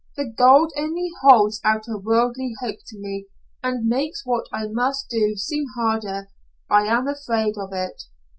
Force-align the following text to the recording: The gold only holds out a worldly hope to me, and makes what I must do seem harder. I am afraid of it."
The 0.15 0.25
gold 0.27 0.73
only 0.75 1.11
holds 1.21 1.61
out 1.63 1.87
a 1.87 1.95
worldly 1.95 2.55
hope 2.59 2.79
to 2.87 2.97
me, 2.97 3.27
and 3.61 3.87
makes 3.87 4.25
what 4.25 4.47
I 4.51 4.65
must 4.67 5.09
do 5.11 5.35
seem 5.35 5.65
harder. 5.77 6.31
I 6.71 6.87
am 6.87 7.07
afraid 7.07 7.53
of 7.55 7.69
it." 7.71 8.01